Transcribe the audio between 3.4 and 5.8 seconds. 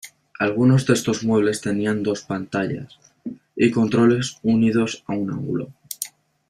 y controles unidos a un ángulo.